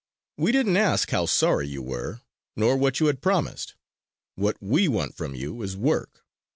[0.35, 2.21] "We didn't ask how sorry you were,
[2.55, 3.75] nor what you had promised.
[4.33, 6.25] What we want from you is work.